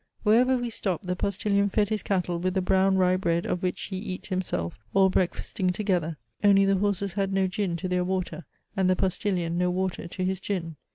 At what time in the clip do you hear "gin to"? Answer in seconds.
7.45-7.87